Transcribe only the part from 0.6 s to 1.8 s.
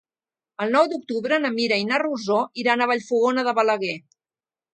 El nou d'octubre na Mira